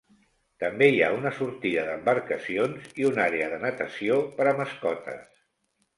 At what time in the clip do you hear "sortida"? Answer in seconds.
1.41-1.83